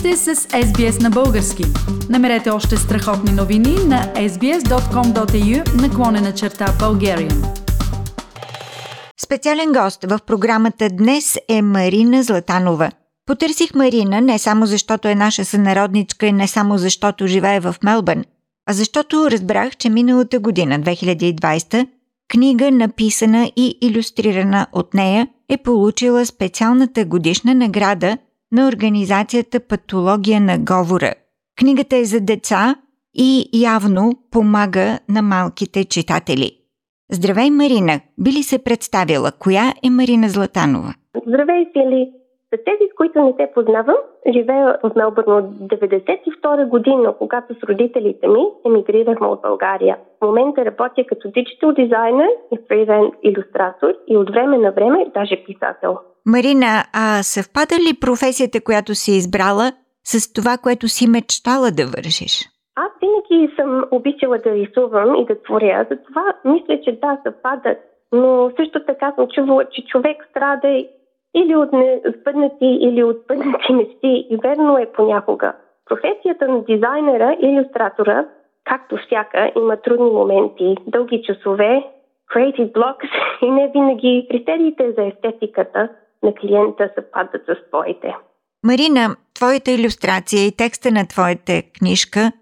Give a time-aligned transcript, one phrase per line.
[0.00, 1.64] сте с SBS на български.
[2.08, 7.58] Намерете още страхотни новини на sbs.com.au наклонена черта Bulgarian.
[9.22, 12.90] Специален гост в програмата днес е Марина Златанова.
[13.26, 18.24] Потърсих Марина не само защото е наша сънародничка и не само защото живее в Мелбърн,
[18.66, 21.88] а защото разбрах, че миналата година, 2020,
[22.28, 28.18] книга, написана и иллюстрирана от нея, е получила специалната годишна награда–
[28.52, 31.12] на организацията Патология на говора.
[31.58, 32.74] Книгата е за деца
[33.14, 36.50] и явно помага на малките читатели.
[37.12, 38.00] Здравей, Марина!
[38.18, 39.30] Би ли се представила?
[39.38, 40.92] Коя е Марина Златанова?
[41.26, 42.12] Здравей, Фили!
[42.52, 43.96] За тези, с които не те познавам,
[44.32, 49.96] живея в Мелбърн от 1992 година, когато с родителите ми емигрирахме от България.
[50.20, 55.44] В момента работя като диджитал дизайнер и фриланс иллюстратор и от време на време даже
[55.46, 55.98] писател.
[56.26, 59.72] Марина, а съвпада ли професията, която си избрала,
[60.04, 62.34] с това, което си мечтала да вършиш?
[62.76, 67.78] Аз винаги съм обичала да рисувам и да творя, затова мисля, че да, съвпадат.
[68.12, 70.84] Но също така съм чувала, че човек страда
[71.34, 71.68] или от
[72.20, 74.26] спъднати, или от спъднати мечти.
[74.30, 75.52] И верно е понякога.
[75.86, 78.26] Професията на дизайнера и иллюстратора,
[78.64, 81.84] както всяка, има трудни моменти, дълги часове,
[82.34, 83.10] creative blocks
[83.42, 85.88] и не винаги критериите за естетиката
[86.22, 88.16] на клиента съвпадат с твоите.
[88.64, 92.32] Марина, твоята иллюстрация и текста на твоята книжка,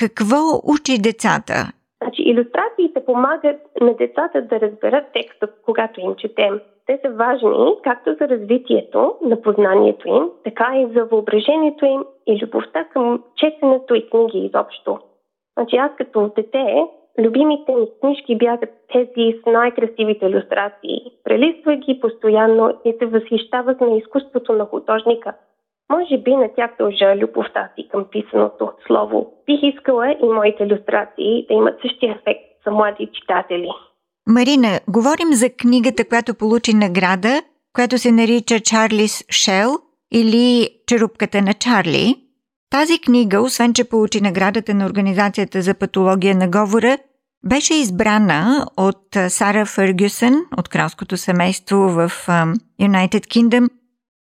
[0.00, 1.72] какво учи децата?
[2.02, 6.60] Значи, иллюстрациите помагат на децата да разберат текста, когато им четем.
[6.86, 12.38] Те са важни както за развитието на познанието им, така и за въображението им и
[12.42, 14.98] любовта към четенето и книги изобщо.
[15.58, 16.84] Значи аз като дете
[17.18, 20.98] Любимите ми книжки бяха тези с най-красивите иллюстрации.
[21.24, 25.32] Прелиствах ги постоянно и се възхищавах на изкуството на художника.
[25.92, 29.32] Може би на тях дължа любовта си към писаното слово.
[29.46, 33.68] Бих искала и моите иллюстрации да имат същия ефект за млади читатели.
[34.28, 37.42] Марина, говорим за книгата, която получи награда,
[37.74, 39.70] която се нарича Чарлис Шел
[40.12, 42.23] или Черупката на Чарли.
[42.80, 46.98] Тази книга, освен че получи наградата на Организацията за патология на говора,
[47.50, 52.08] беше избрана от Сара Фъргюсън от кралското семейство в
[52.80, 53.68] United Kingdom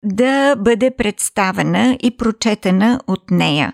[0.03, 3.73] да бъде представена и прочетена от нея.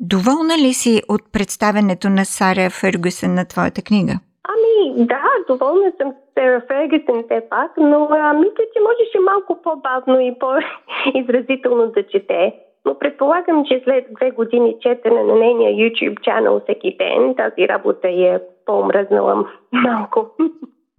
[0.00, 4.14] Доволна ли си от представенето на Сара Фъргюсън на твоята книга?
[4.52, 10.20] Ами да, доволна съм Сара Фергюсън все пак, но а, мисля, че можеше малко по-бавно
[10.20, 12.54] и по-изразително да чете.
[12.86, 18.08] Но предполагам, че след две години четене на нейния YouTube чанел всеки ден, тази работа
[18.08, 20.26] е по-омръзнала малко.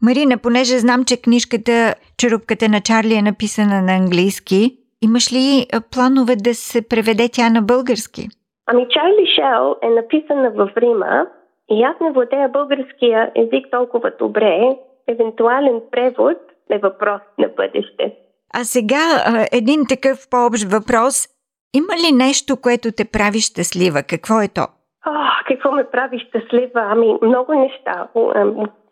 [0.01, 6.35] Марина, понеже знам, че книжката Черупката на Чарли е написана на английски, имаш ли планове
[6.35, 8.22] да се преведе тя на български?
[8.68, 11.28] Ами Чарли Шел е написана в Рима
[11.69, 14.78] и аз не владея българския език толкова добре.
[15.07, 16.38] Евентуален превод
[16.72, 18.16] е въпрос на бъдеще.
[18.53, 19.03] А сега
[19.51, 21.28] един такъв по-общ въпрос.
[21.73, 24.03] Има ли нещо, което те прави щастлива?
[24.03, 24.67] Какво е то?
[25.07, 25.11] О,
[25.47, 26.81] какво ме прави щастлива?
[26.91, 28.07] Ами, много неща.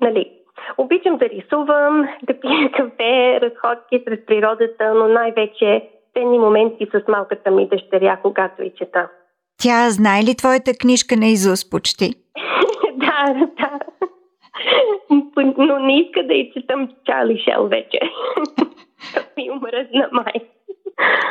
[0.02, 0.32] Нали,
[0.78, 7.52] обичам да рисувам, да пия кафе, разходки сред природата, но най-вече ценни моменти с малката
[7.52, 9.10] ми дъщеря, когато и чета.
[9.62, 12.14] Тя знае ли твоята книжка на Изус почти?
[12.96, 13.80] да, да.
[15.58, 18.00] Но не иска да и четам Чарли Шел вече.
[19.38, 20.34] ми умръзна май.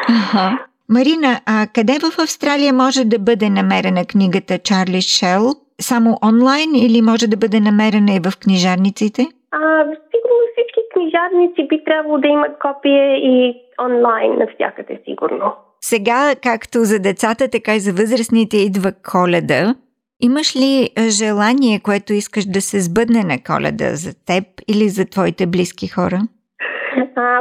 [0.09, 0.67] Ага.
[0.93, 5.43] Марина, а къде в Австралия може да бъде намерена книгата Чарли Шел?
[5.81, 9.23] Само онлайн или може да бъде намерена и в книжарниците?
[9.51, 13.55] А, сигурно всички книжарници би трябвало да имат копие и
[13.87, 15.53] онлайн навсякъде, сигурно.
[15.81, 19.75] Сега, както за децата, така и за възрастните идва коледа.
[20.21, 25.47] Имаш ли желание, което искаш да се сбъдне на коледа за теб или за твоите
[25.47, 26.21] близки хора?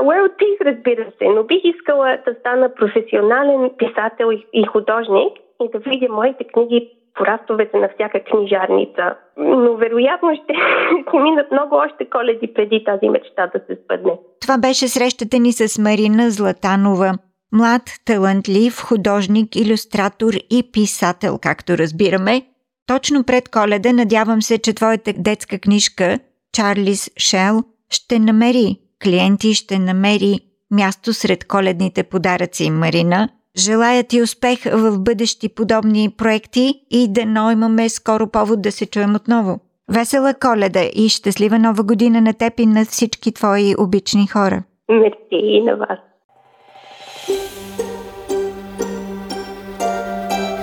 [0.08, 5.34] World Peace, разбира се, но бих искала да стана професионален писател и художник
[5.64, 9.16] и да видя моите книги по растовете на всяка книжарница.
[9.38, 10.54] Но вероятно ще,
[11.08, 14.12] ще минат много още коледи преди тази мечта да се спъдне.
[14.42, 17.14] Това беше срещата ни с Марина Златанова.
[17.54, 22.42] Млад, талантлив, художник, иллюстратор и писател, както разбираме.
[22.88, 26.20] Точно пред коледа надявам се, че твоята детска книжка
[26.56, 30.40] Чарлис Шел ще намери клиенти ще намери
[30.72, 33.30] място сред коледните подаръци, Марина.
[33.58, 37.22] Желая ти успех в бъдещи подобни проекти и да
[37.52, 39.60] имаме скоро повод да се чуем отново.
[39.92, 44.64] Весела коледа и щастлива нова година на теб и на всички твои обични хора.
[44.90, 46.00] Мерси и на вас.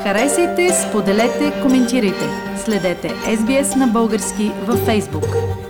[0.03, 2.25] Харесайте, споделете, коментирайте.
[2.57, 5.68] Следете SBS на български във Facebook.